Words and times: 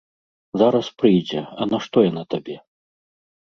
Зараз 0.61 0.87
прыйдзе, 1.01 1.41
а 1.61 1.67
нашто 1.75 1.97
яна 2.07 2.23
табе? 2.33 2.57